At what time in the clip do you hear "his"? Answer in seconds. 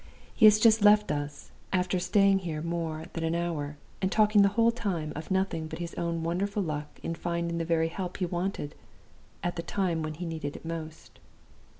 5.77-5.93